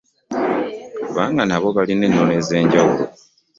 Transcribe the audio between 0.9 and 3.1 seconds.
Kubanga nabo balina ennono ez'enjawulo.